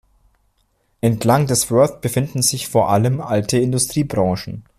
[1.01, 4.63] Entlang des Worth befinden sich vor allem alte Industriebrachen.